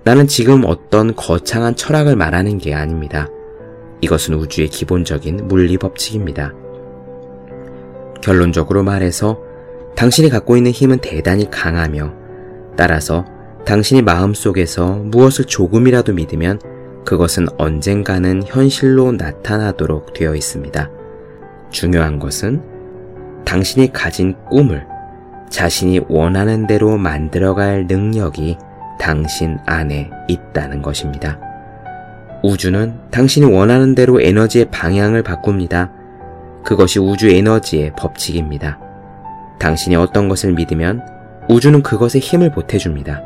나는 0.04 0.26
지금 0.26 0.64
어떤 0.66 1.14
거창한 1.14 1.76
철학을 1.76 2.16
말하는 2.16 2.58
게 2.58 2.74
아닙니다. 2.74 3.28
이것은 4.00 4.34
우주의 4.34 4.68
기본적인 4.68 5.48
물리 5.48 5.76
법칙입니다. 5.76 6.54
결론적으로 8.20 8.82
말해서 8.82 9.47
당신이 9.96 10.28
갖고 10.28 10.56
있는 10.56 10.70
힘은 10.70 10.98
대단히 10.98 11.50
강하며 11.50 12.14
따라서 12.76 13.24
당신이 13.64 14.02
마음속에서 14.02 14.96
무엇을 15.04 15.44
조금이라도 15.44 16.14
믿으면 16.14 16.60
그것은 17.04 17.46
언젠가는 17.58 18.42
현실로 18.46 19.12
나타나도록 19.12 20.12
되어 20.12 20.34
있습니다. 20.34 20.90
중요한 21.70 22.18
것은 22.18 22.62
당신이 23.44 23.92
가진 23.92 24.34
꿈을 24.50 24.86
자신이 25.50 26.00
원하는 26.08 26.66
대로 26.66 26.96
만들어갈 26.96 27.86
능력이 27.86 28.56
당신 28.98 29.58
안에 29.66 30.10
있다는 30.28 30.82
것입니다. 30.82 31.38
우주는 32.42 32.94
당신이 33.10 33.46
원하는 33.46 33.94
대로 33.94 34.20
에너지의 34.20 34.66
방향을 34.70 35.22
바꿉니다. 35.22 35.90
그것이 36.64 36.98
우주 36.98 37.28
에너지의 37.28 37.92
법칙입니다. 37.96 38.87
당신이 39.58 39.96
어떤 39.96 40.28
것을 40.28 40.52
믿으면 40.52 41.02
우주는 41.48 41.82
그것에 41.82 42.18
힘을 42.18 42.52
보태줍니다. 42.52 43.22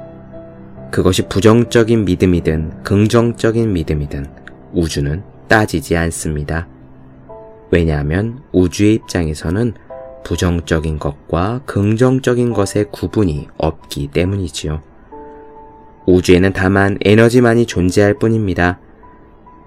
그것이 0.90 1.28
부정적인 1.28 2.04
믿음이든 2.04 2.82
긍정적인 2.82 3.72
믿음이든 3.72 4.26
우주는 4.72 5.22
따지지 5.48 5.96
않습니다. 5.96 6.68
왜냐하면 7.70 8.42
우주의 8.52 8.94
입장에서는 8.94 9.74
부정적인 10.24 10.98
것과 10.98 11.62
긍정적인 11.66 12.52
것의 12.52 12.86
구분이 12.92 13.48
없기 13.56 14.08
때문이지요. 14.08 14.82
우주에는 16.06 16.52
다만 16.52 16.98
에너지만이 17.04 17.66
존재할 17.66 18.14
뿐입니다. 18.14 18.78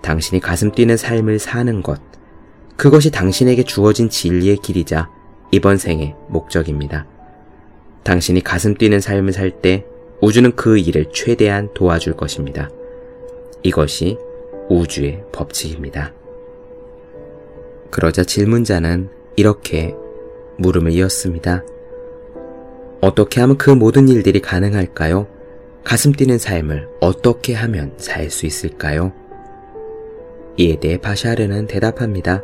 당신이 0.01 0.39
가슴 0.39 0.71
뛰는 0.71 0.97
삶을 0.97 1.39
사는 1.39 1.81
것, 1.81 1.99
그것이 2.77 3.09
당신에게 3.11 3.63
주어진 3.63 4.09
진리의 4.09 4.57
길이자 4.57 5.09
이번 5.51 5.77
생의 5.77 6.15
목적입니다. 6.27 7.05
당신이 8.03 8.41
가슴 8.41 8.75
뛰는 8.75 8.99
삶을 8.99 9.33
살 9.33 9.51
때 9.61 9.85
우주는 10.21 10.55
그 10.55 10.77
일을 10.77 11.07
최대한 11.11 11.69
도와줄 11.73 12.13
것입니다. 12.13 12.69
이것이 13.63 14.17
우주의 14.69 15.21
법칙입니다. 15.31 16.13
그러자 17.91 18.23
질문자는 18.23 19.09
이렇게 19.35 19.95
물음을 20.57 20.91
이었습니다. 20.91 21.63
어떻게 23.01 23.41
하면 23.41 23.57
그 23.57 23.69
모든 23.69 24.07
일들이 24.07 24.41
가능할까요? 24.41 25.27
가슴 25.83 26.11
뛰는 26.13 26.37
삶을 26.37 26.87
어떻게 26.99 27.53
하면 27.53 27.93
살 27.97 28.29
수 28.29 28.45
있을까요? 28.45 29.13
이에 30.57 30.79
대해 30.79 30.97
바샤르는 30.97 31.67
대답합니다. 31.67 32.43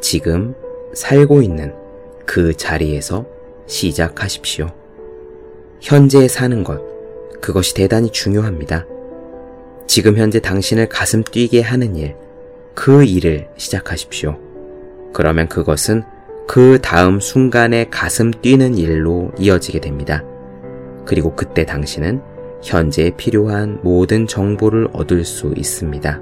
지금 0.00 0.54
살고 0.94 1.42
있는 1.42 1.74
그 2.26 2.54
자리에서 2.56 3.26
시작하십시오. 3.66 4.70
현재 5.80 6.28
사는 6.28 6.62
것, 6.62 6.80
그것이 7.40 7.74
대단히 7.74 8.10
중요합니다. 8.10 8.86
지금 9.86 10.16
현재 10.16 10.40
당신을 10.40 10.88
가슴 10.88 11.22
뛰게 11.24 11.60
하는 11.60 11.96
일, 11.96 12.16
그 12.74 13.04
일을 13.04 13.48
시작하십시오. 13.56 14.38
그러면 15.12 15.48
그것은 15.48 16.02
그 16.46 16.78
다음 16.80 17.20
순간에 17.20 17.86
가슴 17.90 18.30
뛰는 18.30 18.76
일로 18.76 19.32
이어지게 19.38 19.80
됩니다. 19.80 20.22
그리고 21.04 21.34
그때 21.34 21.66
당신은 21.66 22.22
현재 22.62 23.10
필요한 23.16 23.80
모든 23.82 24.26
정보를 24.26 24.88
얻을 24.92 25.24
수 25.24 25.52
있습니다. 25.56 26.20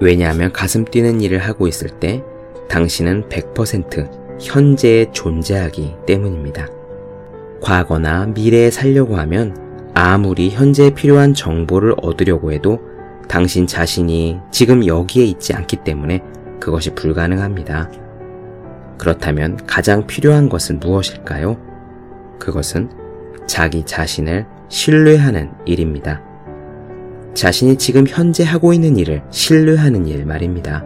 왜냐하면 0.00 0.52
가슴 0.52 0.84
뛰는 0.84 1.20
일을 1.20 1.38
하고 1.38 1.68
있을 1.68 1.90
때 2.00 2.22
당신은 2.68 3.28
100% 3.28 4.40
현재에 4.40 5.10
존재하기 5.12 5.94
때문입니다. 6.06 6.68
과거나 7.60 8.26
미래에 8.26 8.70
살려고 8.70 9.16
하면 9.16 9.56
아무리 9.94 10.50
현재에 10.50 10.90
필요한 10.90 11.34
정보를 11.34 11.94
얻으려고 12.02 12.52
해도 12.52 12.80
당신 13.28 13.66
자신이 13.66 14.38
지금 14.50 14.86
여기에 14.86 15.24
있지 15.24 15.54
않기 15.54 15.78
때문에 15.84 16.20
그것이 16.60 16.94
불가능합니다. 16.94 17.90
그렇다면 18.98 19.56
가장 19.66 20.06
필요한 20.06 20.48
것은 20.48 20.80
무엇일까요? 20.80 21.56
그것은 22.38 22.90
자기 23.46 23.84
자신을 23.84 24.46
신뢰하는 24.68 25.52
일입니다. 25.64 26.22
자신이 27.34 27.76
지금 27.76 28.06
현재 28.06 28.44
하고 28.44 28.72
있는 28.72 28.96
일을 28.96 29.22
신뢰하는 29.30 30.06
일 30.06 30.24
말입니다. 30.24 30.84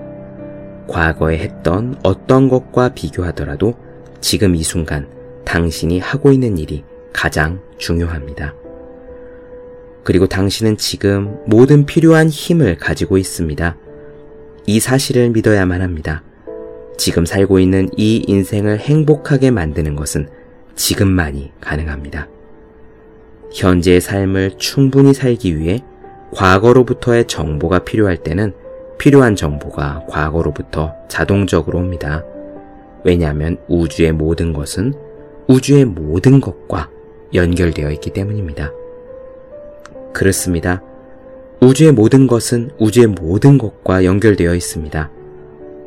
과거에 0.89 1.39
했던 1.39 1.97
어떤 2.03 2.49
것과 2.49 2.91
비교하더라도 2.91 3.75
지금 4.21 4.57
이 4.57 4.63
순간 4.63 5.09
당신이 5.45 6.01
하고 6.01 6.33
있는 6.33 6.59
일이 6.59 6.85
가장 7.13 7.61
중요합니다. 7.79 8.55
그리고 10.03 10.27
당신은 10.27 10.79
지금 10.79 11.39
모든 11.47 11.85
필요한 11.85 12.29
힘을 12.29 12.79
가지고 12.79 13.19
있습니다. 13.19 13.77
이 14.67 14.81
사실을 14.81 15.31
믿어야만 15.31 15.83
합니다. 15.83 16.23
지금 16.97 17.25
살고 17.25 17.61
있는 17.61 17.89
이 17.97 18.25
인생을 18.27 18.81
행복하게 18.81 19.51
만드는 19.51 19.95
것은 19.95 20.29
지금만이 20.75 21.53
가능합니다. 21.61 22.29
현재의 23.53 24.01
삶을 24.01 24.53
충분히 24.59 25.15
살기 25.15 25.59
위해 25.59 25.83
과거로부터의 26.33 27.27
정보가 27.27 27.81
필요할 27.81 28.19
때는 28.19 28.53
필요한 28.99 29.37
정보가 29.37 30.07
과거로부터 30.09 30.95
자동적으로 31.09 31.79
옵니다. 31.79 32.25
왜냐하면 33.05 33.57
우주의 33.69 34.13
모든 34.13 34.53
것은 34.53 34.93
우주의 35.47 35.85
모든 35.85 36.41
것과 36.41 36.91
연결되어 37.33 37.91
있기 37.93 38.11
때문입니다. 38.11 38.73
그렇습니다. 40.13 40.83
우주의 41.61 41.93
모든 41.93 42.27
것은 42.27 42.71
우주의 42.79 43.07
모든 43.07 43.57
것과 43.57 44.05
연결되어 44.05 44.55
있습니다. 44.55 45.11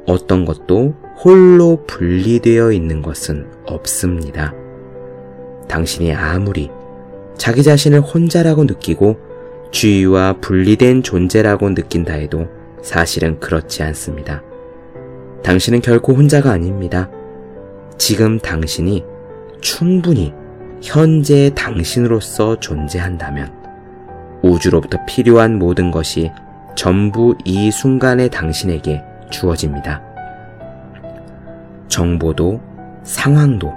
어떤 0.07 0.45
것도 0.45 0.95
홀로 1.23 1.83
분리되어 1.85 2.71
있는 2.71 3.01
것은 3.01 3.47
없습니다. 3.65 4.53
당신이 5.67 6.13
아무리 6.13 6.69
자기 7.37 7.63
자신을 7.63 8.01
혼자라고 8.01 8.63
느끼고 8.63 9.17
주위와 9.71 10.37
분리된 10.41 11.03
존재라고 11.03 11.69
느낀다 11.69 12.13
해도 12.13 12.47
사실은 12.81 13.39
그렇지 13.39 13.83
않습니다. 13.83 14.41
당신은 15.43 15.81
결코 15.81 16.13
혼자가 16.13 16.51
아닙니다. 16.51 17.09
지금 17.97 18.39
당신이 18.39 19.03
충분히 19.61 20.33
현재의 20.81 21.53
당신으로서 21.53 22.59
존재한다면 22.59 23.53
우주로부터 24.41 24.97
필요한 25.05 25.59
모든 25.59 25.91
것이 25.91 26.31
전부 26.75 27.35
이 27.45 27.69
순간의 27.69 28.29
당신에게 28.29 29.03
주어집니다. 29.29 30.01
정보도, 31.87 32.59
상황도, 33.03 33.73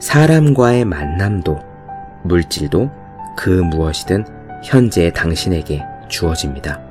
사람과의 0.00 0.84
만남도, 0.84 1.58
물질도 2.24 2.90
그 3.36 3.48
무엇이든 3.48 4.24
현재의 4.62 5.12
당신에게 5.12 5.82
주어집니다. 6.08 6.83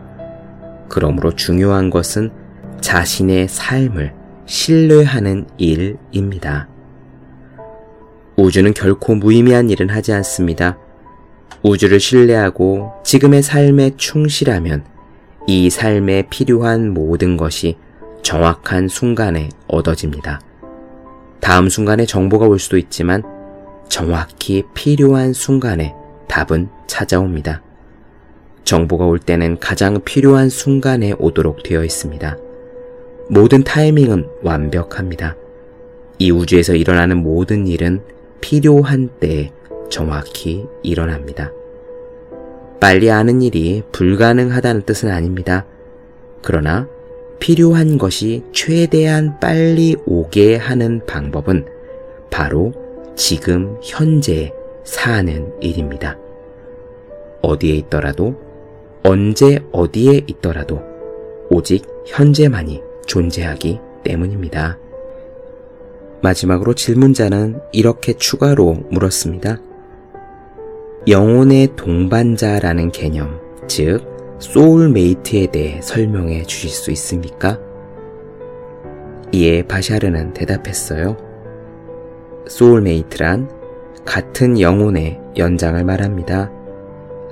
그러므로 0.90 1.36
중요한 1.36 1.90
것은 1.90 2.32
자신의 2.82 3.48
삶을 3.48 4.14
신뢰하는 4.46 5.48
일입니다. 5.58 6.68
우주는 8.36 8.74
결코 8.74 9.16
무의미한 9.16 9.70
일은 9.70 9.90
하지 9.90 10.12
않습니다. 10.14 10.78
우주를 11.64 12.00
신뢰하고 12.00 12.92
지금의 13.04 13.42
삶에 13.42 13.92
충실하면 13.96 14.84
이 15.48 15.70
삶에 15.70 16.28
필요한 16.30 16.94
모든 16.94 17.38
것이 17.38 17.78
정확한 18.22 18.88
순간에 18.88 19.50
얻어집니다. 19.68 20.42
다음 21.40 21.70
순간에 21.70 22.06
정보가 22.06 22.48
올 22.48 22.60
수도 22.60 22.78
있지만 22.78 23.22
정확히 23.90 24.64
필요한 24.74 25.34
순간에 25.34 25.94
답은 26.28 26.70
찾아옵니다. 26.88 27.62
정보가 28.64 29.06
올 29.06 29.20
때는 29.20 29.60
가장 29.60 30.02
필요한 30.04 30.50
순간에 30.50 31.14
오도록 31.20 31.64
되어 31.64 31.84
있습니다. 31.84 32.38
모든 33.30 33.64
타이밍은 33.64 34.28
완벽합니다. 34.42 35.36
이 36.20 36.32
우주에서 36.32 36.76
일어나는 36.76 37.18
모든 37.18 37.68
일은 37.68 38.02
필요한 38.42 39.10
때에 39.20 39.52
정확히 39.90 40.66
일어납니다. 40.82 41.52
빨리 42.80 43.10
아는 43.10 43.42
일이 43.42 43.84
불가능하다는 43.92 44.84
뜻은 44.84 45.10
아닙니다. 45.10 45.66
그러나 46.42 46.88
필요한 47.40 47.98
것이 47.98 48.44
최대한 48.52 49.40
빨리 49.40 49.96
오게 50.06 50.58
하는 50.58 51.06
방법은 51.06 51.66
바로 52.30 52.74
지금 53.16 53.78
현재 53.82 54.54
사는 54.84 55.54
일입니다. 55.62 56.18
어디에 57.42 57.76
있더라도 57.76 58.36
언제 59.06 59.60
어디에 59.74 60.22
있더라도 60.28 60.82
오직 61.50 61.86
현재만이 62.06 62.82
존재하기 63.06 63.80
때문입니다. 64.04 64.78
마지막으로 66.22 66.74
질문자는 66.74 67.60
이렇게 67.74 68.14
추가로 68.14 68.76
물었습니다. 68.92 69.60
영혼의 71.08 71.76
동반자라는 71.76 72.92
개념, 72.92 73.42
즉, 73.68 74.02
소울메이트에 74.40 75.48
대해 75.48 75.82
설명해 75.82 76.44
주실 76.44 76.70
수 76.70 76.92
있습니까? 76.92 77.60
이에 79.34 79.64
바샤르는 79.64 80.34
대답했어요. 80.34 81.18
소울메이트란 82.48 83.50
같은 84.06 84.60
영혼의 84.62 85.20
연장을 85.38 85.84
말합니다. 85.84 86.52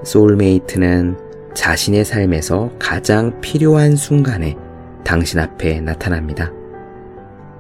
소울메이트는 0.04 1.31
자신의 1.54 2.06
삶에서 2.06 2.72
가장 2.80 3.40
필요한 3.42 3.96
순간에 3.96 4.56
당신 5.04 5.40
앞에 5.40 5.82
나타납니다. 5.82 6.52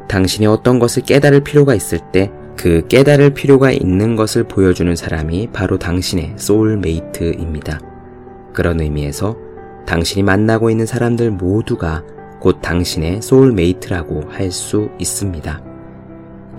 당신이 0.08 0.46
어떤 0.48 0.80
것을 0.80 1.04
깨달을 1.04 1.44
필요가 1.44 1.76
있을 1.76 2.00
때 2.12 2.32
그 2.62 2.86
깨달을 2.88 3.32
필요가 3.32 3.72
있는 3.72 4.16
것을 4.16 4.44
보여주는 4.44 4.96
사람이 4.96 5.50
바로 5.52 5.80
당신의 5.80 6.34
소울메이트입니다. 6.36 7.80
그런 8.54 8.80
의미에서 8.80 9.36
당신이 9.88 10.22
만나고 10.22 10.70
있는 10.70 10.86
사람들 10.86 11.32
모두가 11.32 12.04
곧 12.40 12.62
당신의 12.62 13.24
소울메이트라고 13.24 14.26
할 14.30 14.52
수 14.52 14.90
있습니다. 15.00 15.60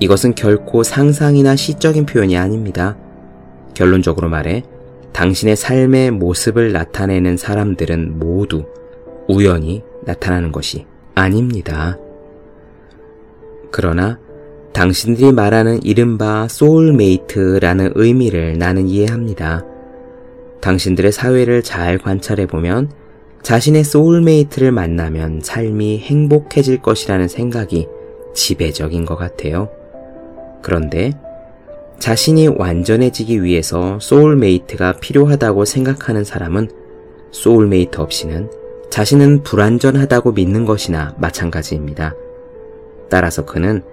이것은 0.01 0.35
결코 0.35 0.83
상상이나 0.83 1.55
시적인 1.55 2.07
표현이 2.07 2.37
아닙니다. 2.37 2.97
결론적으로 3.75 4.29
말해 4.29 4.65
당신의 5.13 5.57
삶의 5.57 6.11
모습을 6.13 6.73
나타내는 6.73 7.37
사람들은 7.37 8.19
모두 8.19 8.65
우연히 9.29 9.83
나타나는 10.05 10.53
것이 10.53 10.87
아닙니다. 11.15 11.99
그러나 13.71 14.19
당신들이 14.73 15.33
말하는 15.33 15.83
이른바 15.83 16.49
소울메이트라는 16.49 17.93
의미를 17.95 18.59
나는 18.59 18.89
이해합니다. 18.89 19.65
당신들의 20.61 21.13
사회를 21.13 21.63
잘 21.63 21.99
관찰해보면 21.99 22.91
자신의 23.43 23.85
소울메이트를 23.85 24.73
만나면 24.73 25.41
삶이 25.43 25.99
행복해질 25.99 26.81
것이라는 26.81 27.29
생각이 27.29 27.89
지배적인 28.35 29.05
것 29.05 29.17
같아요. 29.17 29.69
그런데 30.63 31.13
자신이 32.03 32.49
완전해지기 32.49 33.45
위해서 33.45 33.97
소울메이트가 34.01 34.95
필요하다고 34.95 35.65
생각하는 35.65 36.25
사람은 36.25 36.69
소울메이트 37.31 38.01
없이는 38.01 38.51
자신은 38.91 39.45
불완전하다고 39.45 40.33
믿는 40.33 40.65
것이나 40.65 41.15
마찬가지입니다. 41.19 42.17
따라서 43.09 43.45
그는 43.45 43.85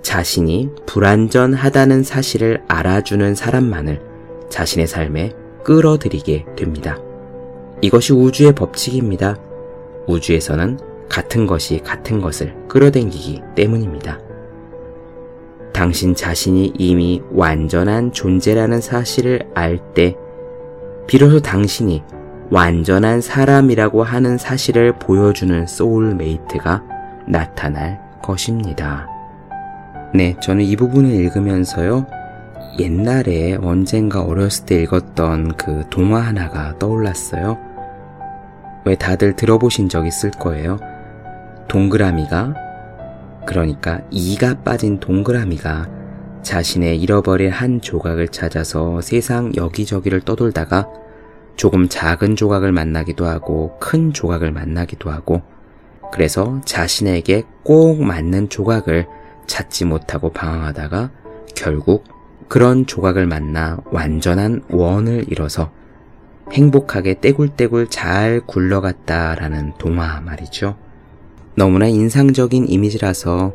자신이 0.00 0.70
불완전하다는 0.86 2.04
사실을 2.04 2.62
알아주는 2.68 3.34
사람만을 3.34 4.00
자신의 4.48 4.86
삶에 4.86 5.34
끌어들이게 5.62 6.46
됩니다. 6.56 6.98
이것이 7.82 8.14
우주의 8.14 8.54
법칙입니다. 8.54 9.36
우주에서는 10.06 10.78
같은 11.10 11.46
것이 11.46 11.80
같은 11.84 12.22
것을 12.22 12.54
끌어당기기 12.66 13.42
때문입니다. 13.54 14.27
당신 15.78 16.16
자신이 16.16 16.72
이미 16.76 17.22
완전한 17.30 18.10
존재라는 18.10 18.80
사실을 18.80 19.48
알 19.54 19.78
때, 19.94 20.16
비로소 21.06 21.38
당신이 21.38 22.02
완전한 22.50 23.20
사람이라고 23.20 24.02
하는 24.02 24.38
사실을 24.38 24.98
보여주는 24.98 25.68
소울메이트가 25.68 26.82
나타날 27.28 28.00
것입니다. 28.20 29.06
네, 30.12 30.34
저는 30.42 30.64
이 30.64 30.74
부분을 30.74 31.12
읽으면서요, 31.12 32.06
옛날에 32.80 33.56
언젠가 33.62 34.24
어렸을 34.24 34.66
때 34.66 34.82
읽었던 34.82 35.52
그 35.56 35.84
동화 35.90 36.22
하나가 36.22 36.76
떠올랐어요. 36.80 37.56
왜 38.84 38.96
다들 38.96 39.36
들어보신 39.36 39.88
적 39.88 40.08
있을 40.08 40.32
거예요. 40.32 40.80
동그라미가 41.68 42.67
그러니까 43.48 44.02
이가 44.10 44.62
빠진 44.62 45.00
동그라미가 45.00 45.88
자신의 46.42 47.00
잃어버린 47.00 47.50
한 47.50 47.80
조각을 47.80 48.28
찾아서 48.28 49.00
세상 49.00 49.54
여기저기를 49.56 50.20
떠돌다가 50.20 50.86
조금 51.56 51.88
작은 51.88 52.36
조각을 52.36 52.72
만나기도 52.72 53.24
하고 53.24 53.78
큰 53.80 54.12
조각을 54.12 54.52
만나기도 54.52 55.10
하고 55.10 55.40
그래서 56.12 56.60
자신에게 56.66 57.44
꼭 57.62 58.02
맞는 58.02 58.50
조각을 58.50 59.06
찾지 59.46 59.86
못하고 59.86 60.30
방황하다가 60.30 61.10
결국 61.56 62.04
그런 62.48 62.84
조각을 62.84 63.26
만나 63.26 63.78
완전한 63.86 64.62
원을 64.68 65.24
이뤄서 65.32 65.72
행복하게 66.52 67.20
떼굴떼굴 67.22 67.88
잘 67.88 68.42
굴러갔다라는 68.46 69.72
동화 69.78 70.20
말이죠. 70.20 70.76
너무나 71.58 71.88
인상적인 71.88 72.68
이미지라서 72.68 73.52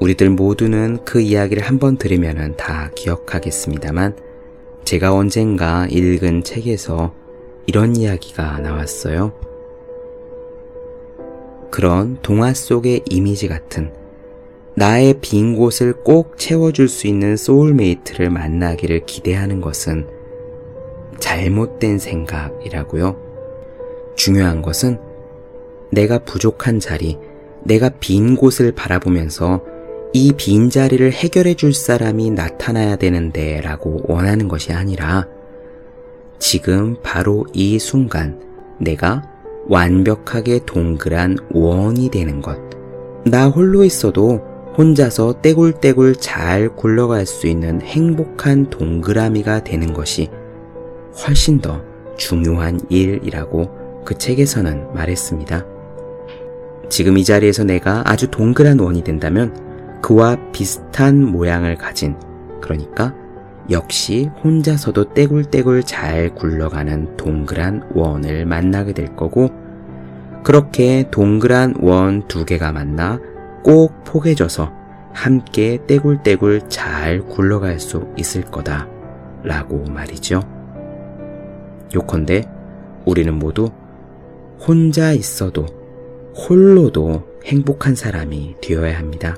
우리들 0.00 0.28
모두는 0.28 1.04
그 1.04 1.20
이야기를 1.20 1.62
한번 1.62 1.96
들으면 1.96 2.56
다 2.56 2.90
기억하겠습니다만 2.96 4.16
제가 4.84 5.14
언젠가 5.14 5.86
읽은 5.88 6.42
책에서 6.42 7.14
이런 7.66 7.94
이야기가 7.94 8.58
나왔어요. 8.58 9.32
그런 11.70 12.18
동화 12.22 12.52
속의 12.52 13.02
이미지 13.08 13.46
같은 13.46 13.92
나의 14.74 15.20
빈 15.20 15.54
곳을 15.54 15.92
꼭 15.92 16.36
채워줄 16.38 16.88
수 16.88 17.06
있는 17.06 17.36
소울메이트를 17.36 18.30
만나기를 18.30 19.06
기대하는 19.06 19.60
것은 19.60 20.08
잘못된 21.20 22.00
생각이라고요. 22.00 23.16
중요한 24.16 24.60
것은 24.60 25.11
내가 25.92 26.18
부족한 26.18 26.80
자리, 26.80 27.18
내가 27.64 27.90
빈 28.00 28.34
곳을 28.34 28.72
바라보면서 28.72 29.62
이 30.14 30.32
빈 30.36 30.68
자리를 30.68 31.10
해결해 31.12 31.54
줄 31.54 31.72
사람이 31.72 32.30
나타나야 32.30 32.96
되는데 32.96 33.60
라고 33.60 34.00
원하는 34.08 34.48
것이 34.48 34.72
아니라 34.72 35.26
지금 36.38 36.96
바로 37.02 37.46
이 37.52 37.78
순간 37.78 38.40
내가 38.78 39.22
완벽하게 39.68 40.60
동그란 40.66 41.38
원이 41.50 42.10
되는 42.10 42.42
것. 42.42 42.58
나 43.24 43.48
홀로 43.48 43.84
있어도 43.84 44.40
혼자서 44.76 45.40
떼굴떼굴 45.40 46.16
잘 46.16 46.74
굴러갈 46.74 47.24
수 47.26 47.46
있는 47.46 47.80
행복한 47.80 48.68
동그라미가 48.70 49.64
되는 49.64 49.92
것이 49.92 50.30
훨씬 51.24 51.60
더 51.60 51.82
중요한 52.16 52.80
일이라고 52.88 54.02
그 54.04 54.18
책에서는 54.18 54.94
말했습니다. 54.94 55.71
지금 56.88 57.16
이 57.18 57.24
자리에서 57.24 57.64
내가 57.64 58.02
아주 58.04 58.30
동그란 58.30 58.78
원이 58.78 59.02
된다면 59.02 59.54
그와 60.02 60.36
비슷한 60.52 61.24
모양을 61.24 61.76
가진, 61.76 62.16
그러니까 62.60 63.14
역시 63.70 64.28
혼자서도 64.42 65.14
떼굴떼굴 65.14 65.84
잘 65.84 66.34
굴러가는 66.34 67.16
동그란 67.16 67.90
원을 67.94 68.44
만나게 68.44 68.92
될 68.92 69.14
거고, 69.16 69.50
그렇게 70.42 71.08
동그란 71.10 71.76
원 71.80 72.26
두 72.28 72.44
개가 72.44 72.72
만나 72.72 73.20
꼭 73.62 74.04
포개져서 74.04 74.72
함께 75.12 75.78
떼굴떼굴 75.86 76.68
잘 76.68 77.20
굴러갈 77.20 77.78
수 77.78 78.08
있을 78.16 78.42
거다. 78.42 78.88
라고 79.44 79.84
말이죠. 79.84 80.40
요컨대 81.94 82.44
우리는 83.04 83.34
모두 83.34 83.70
혼자 84.60 85.12
있어도 85.12 85.66
홀로도 86.36 87.22
행복한 87.44 87.94
사람이 87.94 88.56
되어야 88.62 88.98
합니다. 88.98 89.36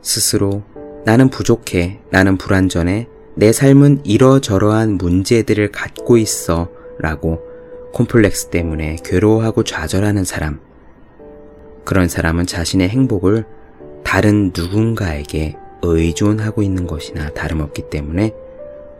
스스로 0.00 0.62
나는 1.04 1.28
부족해, 1.28 2.00
나는 2.10 2.36
불완전해, 2.36 3.08
내 3.34 3.52
삶은 3.52 4.02
이러저러한 4.04 4.98
문제들을 4.98 5.72
갖고 5.72 6.16
있어 6.18 6.68
라고 6.98 7.40
콤플렉스 7.92 8.48
때문에 8.48 8.98
괴로워하고 9.04 9.64
좌절하는 9.64 10.24
사람. 10.24 10.60
그런 11.84 12.08
사람은 12.08 12.46
자신의 12.46 12.88
행복을 12.88 13.44
다른 14.04 14.52
누군가에게 14.56 15.56
의존하고 15.82 16.62
있는 16.62 16.86
것이나 16.86 17.30
다름없기 17.30 17.90
때문에 17.90 18.34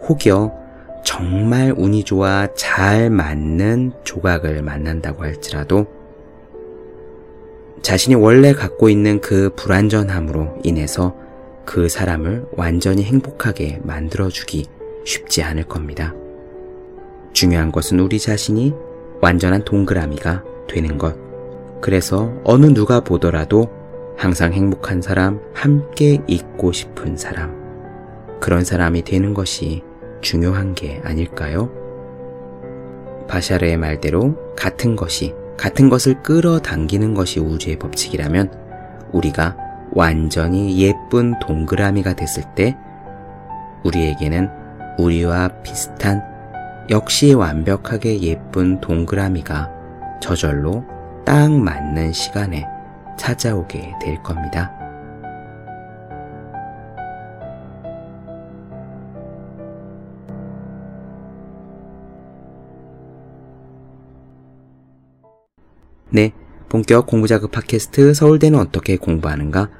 혹여 0.08 0.61
정말 1.02 1.74
운이 1.76 2.04
좋아 2.04 2.46
잘 2.54 3.10
맞는 3.10 3.92
조각을 4.04 4.62
만난다고 4.62 5.24
할지라도 5.24 5.86
자신이 7.82 8.14
원래 8.14 8.52
갖고 8.52 8.88
있는 8.88 9.20
그 9.20 9.50
불완전함으로 9.56 10.60
인해서 10.62 11.16
그 11.64 11.88
사람을 11.88 12.46
완전히 12.52 13.02
행복하게 13.02 13.80
만들어주기 13.82 14.66
쉽지 15.04 15.42
않을 15.42 15.64
겁니다. 15.64 16.14
중요한 17.32 17.72
것은 17.72 17.98
우리 17.98 18.18
자신이 18.18 18.72
완전한 19.20 19.64
동그라미가 19.64 20.44
되는 20.68 20.98
것. 20.98 21.16
그래서 21.80 22.32
어느 22.44 22.66
누가 22.66 23.00
보더라도 23.00 23.68
항상 24.16 24.52
행복한 24.52 25.02
사람, 25.02 25.40
함께 25.52 26.22
있고 26.28 26.70
싶은 26.70 27.16
사람. 27.16 27.60
그런 28.40 28.64
사람이 28.64 29.02
되는 29.02 29.34
것이 29.34 29.82
중요한 30.22 30.74
게 30.74 31.00
아닐까요? 31.04 31.70
바샤르의 33.28 33.76
말대로 33.76 34.36
같은 34.56 34.96
것이, 34.96 35.34
같은 35.56 35.88
것을 35.88 36.22
끌어당기는 36.22 37.14
것이 37.14 37.40
우주의 37.40 37.78
법칙이라면 37.78 38.50
우리가 39.12 39.56
완전히 39.92 40.78
예쁜 40.80 41.38
동그라미가 41.40 42.14
됐을 42.14 42.42
때 42.54 42.76
우리에게는 43.84 44.48
우리와 44.98 45.48
비슷한 45.62 46.22
역시 46.90 47.32
완벽하게 47.34 48.20
예쁜 48.22 48.80
동그라미가 48.80 49.70
저절로 50.20 50.84
딱 51.24 51.50
맞는 51.50 52.12
시간에 52.12 52.66
찾아오게 53.18 53.94
될 54.00 54.22
겁니다. 54.22 54.81
네, 66.14 66.32
본격 66.68 67.06
공부자극 67.06 67.50
팟캐스트 67.52 68.12
서울대는 68.12 68.58
어떻게 68.58 68.98
공부하는가? 68.98 69.70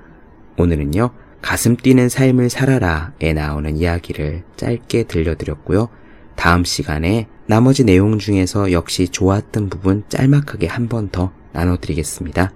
오늘은요, 0.57 1.11
가슴 1.43 1.77
뛰는 1.77 2.09
삶을 2.09 2.49
살아라에 2.49 3.35
나오는 3.35 3.77
이야기를 3.77 4.43
짧게 4.57 5.03
들려드렸고요. 5.05 5.91
다음 6.35 6.65
시간에 6.65 7.29
나머지 7.47 7.85
내용 7.85 8.19
중에서 8.19 8.73
역시 8.73 9.09
좋았던 9.09 9.69
부분 9.69 10.05
짤막하게 10.09 10.69
한 10.69 10.89
번 10.89 11.11
더 11.11 11.33
나눠드리겠습니다. 11.53 12.51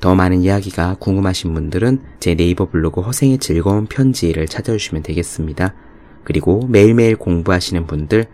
더 0.00 0.14
많은 0.16 0.40
이야기가 0.40 0.96
궁금하신 0.98 1.54
분들은 1.54 2.00
제 2.18 2.34
네이버 2.34 2.68
블로그 2.68 3.00
허생의 3.00 3.38
즐거운 3.38 3.86
편지를 3.86 4.46
찾아주시면 4.48 5.04
되겠습니다. 5.04 5.72
그리고 6.24 6.66
매일매일 6.66 7.14
공부하시는 7.14 7.86
분들, 7.86 8.26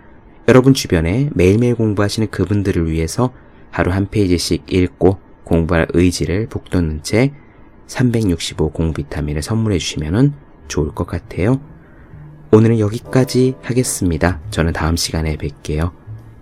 여러분 0.48 0.72
주변에 0.72 1.28
매일매일 1.34 1.74
공부하시는 1.74 2.30
그분들을 2.30 2.90
위해서 2.90 3.34
하루 3.72 3.90
한 3.90 4.08
페이지씩 4.08 4.72
읽고 4.72 5.18
공부할 5.42 5.88
의지를 5.92 6.46
북돋는 6.46 7.00
책365 7.88 8.72
공부 8.72 9.02
비타민을 9.02 9.42
선물해 9.42 9.78
주시면 9.78 10.34
좋을 10.68 10.94
것 10.94 11.06
같아요. 11.06 11.60
오늘은 12.52 12.78
여기까지 12.78 13.54
하겠습니다. 13.62 14.40
저는 14.50 14.74
다음 14.74 14.96
시간에 14.96 15.36
뵐게요. 15.36 15.90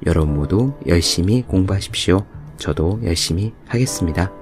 여러분 0.07 0.35
모두 0.35 0.75
열심히 0.87 1.43
공부하십시오. 1.43 2.27
저도 2.59 3.01
열심히 3.05 3.55
하겠습니다. 3.67 4.40